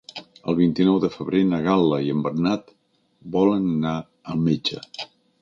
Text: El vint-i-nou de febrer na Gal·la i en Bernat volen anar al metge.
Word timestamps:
El 0.51 0.55
vint-i-nou 0.59 0.95
de 1.03 1.11
febrer 1.15 1.41
na 1.49 1.59
Gal·la 1.67 1.99
i 2.07 2.09
en 2.15 2.23
Bernat 2.29 2.73
volen 3.37 3.69
anar 3.75 3.95
al 4.35 4.43
metge. 4.51 4.83